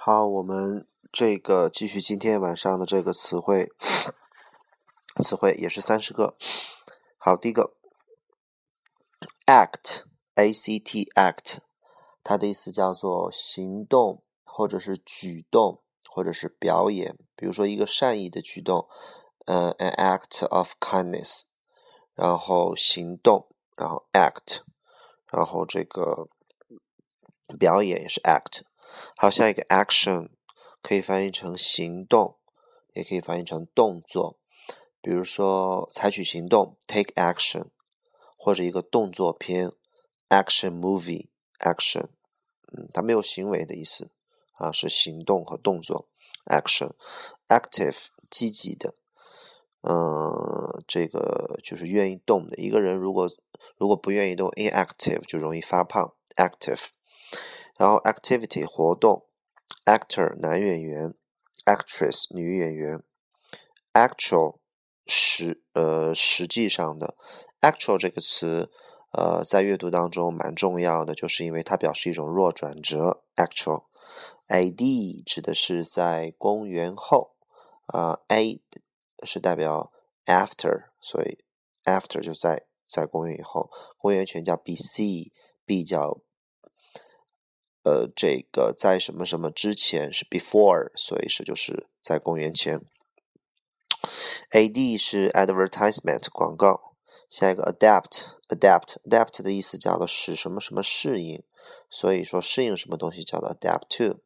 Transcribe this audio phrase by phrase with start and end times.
[0.00, 3.72] 好，我们这个继续今天晚上的这个词汇，
[5.20, 6.36] 词汇也是三十个。
[7.18, 7.74] 好，第一个
[9.44, 11.58] ，act，a c t，act，
[12.22, 17.18] 它的意思叫做行动，或者是举动，或者是表演。
[17.34, 18.88] 比如说一个善意的举动，
[19.46, 21.42] 呃，an act of kindness，
[22.14, 24.60] 然后行动，然后 act，
[25.26, 26.28] 然后这个
[27.58, 28.62] 表演也是 act。
[29.16, 30.30] 好，下一个 action
[30.82, 32.36] 可以翻译成行动，
[32.94, 34.38] 也可以翻译成动作。
[35.00, 37.68] 比如说采取行动 take action，
[38.36, 39.72] 或者一个动作片
[40.28, 42.08] action movie action，
[42.72, 44.10] 嗯，它没有行为的意思
[44.54, 46.08] 啊，是行动和动作
[46.46, 46.92] action
[47.46, 48.94] active 积极的，
[49.82, 52.56] 嗯，这个就是愿意动的。
[52.56, 53.30] 一个人如果
[53.76, 56.88] 如果不愿意动 inactive 就容易发胖 active。
[57.78, 59.24] 然后 activity 活动
[59.84, 61.14] ，actor 男演员
[61.64, 63.00] ，actress 女演员
[63.92, 64.58] ，actual
[65.06, 67.16] 实呃实际上的
[67.60, 68.68] ，actual 这个词
[69.12, 77.36] 呃在阅读当中蛮重要的，就是因为它表示一种弱转折，actual，ad 指的是在公元后
[77.86, 78.60] 啊，a
[79.22, 79.92] 是代表
[80.26, 81.38] after，所以
[81.84, 86.18] after 就在在公元以后，公元全叫 B.C.，B 叫。
[87.88, 92.82] 呃，这个在什么什么之前是 before，所以是就是在公元前。
[94.50, 96.92] A D 是 advertisement 广告。
[97.30, 101.42] 下一个 adapt，adapt，adapt 的意思叫做使什么什么适应，
[101.88, 104.20] 所以说适应什么东西叫做 adapt to。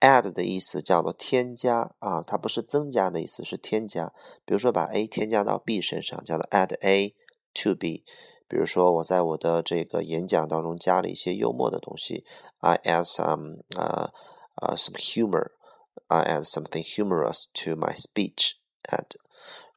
[0.00, 4.12] add 的意思叫做添加啊，它不是增加的意思，是添加。
[4.44, 7.14] 比如说把 A 添加到 B 身上，叫做 add A
[7.54, 8.04] to B。
[8.48, 12.24] 比如说，我在我的这个演讲当中加了一些幽默的东西
[12.60, 14.10] ，I add some 啊
[14.54, 18.52] 啊 some humor，I add something humorous to my speech。
[18.84, 19.16] add，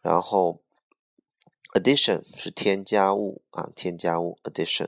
[0.02, 0.61] 然后
[1.73, 4.88] addition 是添加物啊，添加物 addition。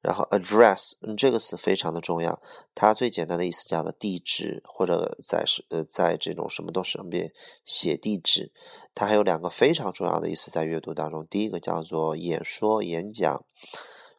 [0.00, 2.40] 然后 address，嗯，这个词非常的重要。
[2.74, 7.34] 它最简单的意思叫做地址，或者在是呃在这种什么东西上面
[7.64, 8.50] 写地址。
[8.94, 11.26] 它还有两个非常重要的意思在阅读当中。
[11.26, 13.44] 第一个叫做演说、演讲，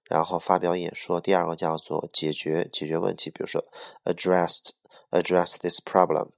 [0.05, 1.19] 然后发表演说。
[1.19, 3.31] 第二个叫做解决、解决问题。
[3.31, 3.65] 比如说
[4.05, 4.73] addressed
[5.09, 6.29] address this problem。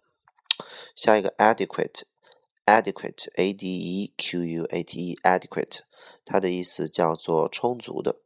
[0.95, 5.79] 下一个 adequate，adequate，a d e q u a t e，adequate，
[6.23, 8.22] 它的意思叫做充足的。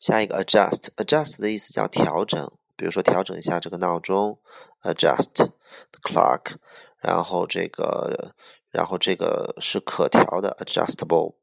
[0.00, 4.38] 下一个 adjust，adjust 的意思叫调整，比如说调整一下这个闹钟
[4.82, 5.52] ，adjust the
[6.02, 6.56] clock。
[7.00, 8.36] 然后这个，
[8.70, 11.34] 然后这个是可调的，adjustable。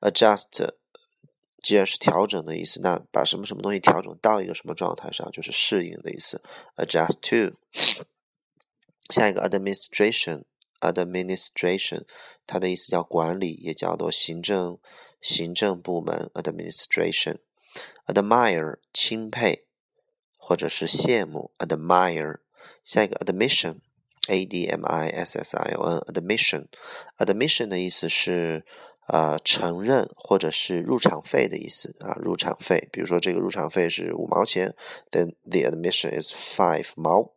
[0.00, 0.68] adjust
[1.62, 6.42] 既然是调整的意思，那把什么什么东西调整到一个什么状态上，就是适应的意思
[6.76, 7.56] ，adjust to。
[9.08, 12.02] 下一个 administration，administration，
[12.46, 14.78] 它的意思叫管理，也叫做行政
[15.22, 17.38] 行政部门，administration。
[18.06, 19.66] Admire 钦佩
[20.36, 22.38] 或者是羡慕，admire。
[22.82, 28.64] 下一个 admission，a d m i s s i o n，admission，admission 的意思是
[29.06, 32.88] 啊承认或者是入场费的意思啊入场费。
[32.90, 34.74] 比如说这个入场费是五毛钱
[35.10, 37.34] ，then the admission is five 毛。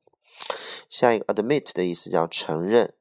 [0.90, 2.94] 下一个 admit 的意思叫承认，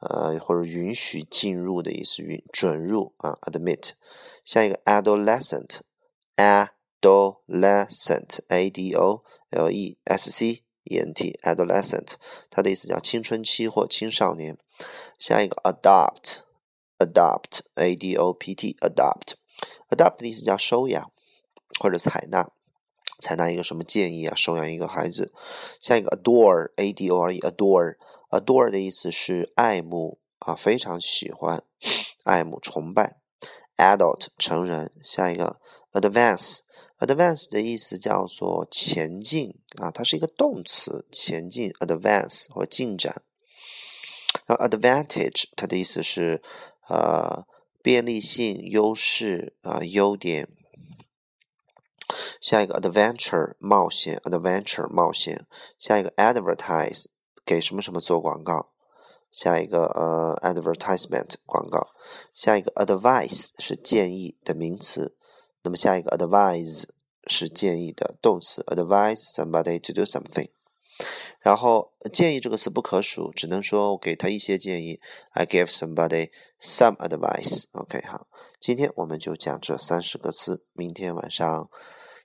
[0.00, 3.90] 呃或者允许进入的意思，允准入啊 admit。
[4.44, 5.80] 下一个 adolescent adolescent,
[6.36, 8.04] a d o l e s
[10.30, 12.14] c e n t, adolescent，
[12.50, 14.58] 它的意思叫青春期或青少年。
[15.18, 16.38] 下一个 adopt,
[16.98, 19.34] adopt, a d o p t, adopt,
[19.88, 21.10] adopt 的意思叫收养
[21.80, 22.50] 或者采纳，
[23.20, 24.34] 采纳一个什么建议啊？
[24.34, 25.32] 收养一个孩子。
[25.80, 27.96] 下一个 adore, a d o r e, adore,
[28.30, 31.62] adore 的意思是爱慕啊，非常喜欢，
[32.24, 33.16] 爱慕、崇拜。
[33.76, 34.92] adult 成人。
[35.02, 35.60] 下一个
[35.94, 36.60] advance。
[37.00, 43.22] Advance 的意思叫做前进啊，它是一个动词，前进，advance 或进展。
[44.46, 46.40] 然后 advantage 它的意思是
[46.88, 47.44] 呃
[47.82, 50.48] 便利性、优势啊、优点。
[52.40, 55.46] 下一个 adventure 冒险，adventure 冒险。
[55.78, 57.06] 下一个 advertise
[57.44, 58.70] 给什么什么做广告。
[59.32, 61.88] 下一个呃 advertisement 广告。
[62.32, 65.18] 下一个 advice 是建议的名词。
[65.64, 66.84] 那么下一个 advise
[67.26, 70.50] 是建议的动词，advise somebody to do something。
[71.40, 75.00] 然后建议这个词不可数，只能说我给他一些建议
[75.32, 76.30] ，I give somebody
[76.60, 77.64] some advice。
[77.72, 78.28] OK，好，
[78.60, 81.68] 今天我们就讲这三十个词，明天晚上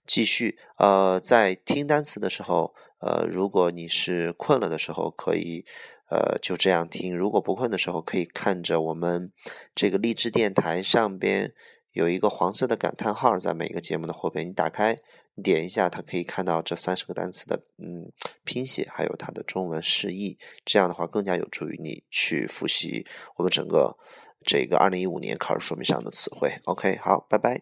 [0.05, 0.59] 继续。
[0.77, 5.65] 呃，在听单词的时候，呃，如果你是困了的时候，可以
[6.09, 9.31] 呃就这样听；如果不困的时候，可以看着我们
[9.73, 11.53] 这个励志电台上边
[11.91, 14.99] 有一个黄色的感叹号，在每个节目的后边，你打开。
[15.35, 18.11] 你点一下，它可以看到这三十个单词的嗯
[18.43, 20.37] 拼写，还有它的中文释义。
[20.65, 23.05] 这样的话，更加有助于你去复习
[23.37, 23.97] 我们整个
[24.45, 26.59] 这个二零一五年考试说明上的词汇。
[26.65, 27.61] OK，好，拜拜。